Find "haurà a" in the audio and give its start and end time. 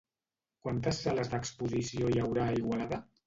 2.25-2.57